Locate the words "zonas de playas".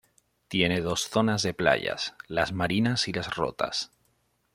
1.09-2.15